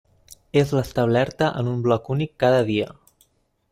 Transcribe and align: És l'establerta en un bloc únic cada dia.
És 0.61 0.71
l'establerta 0.77 1.51
en 1.61 1.71
un 1.75 1.87
bloc 1.87 2.13
únic 2.19 2.37
cada 2.47 2.67
dia. 2.75 2.93